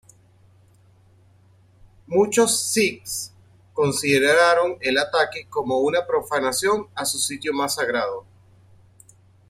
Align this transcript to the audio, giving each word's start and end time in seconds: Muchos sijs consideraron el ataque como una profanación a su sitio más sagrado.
Muchos 2.07 2.71
sijs 2.73 3.31
consideraron 3.71 4.77
el 4.81 4.97
ataque 4.97 5.45
como 5.47 5.81
una 5.81 6.07
profanación 6.07 6.87
a 6.95 7.05
su 7.05 7.19
sitio 7.19 7.53
más 7.53 7.75
sagrado. 7.75 8.25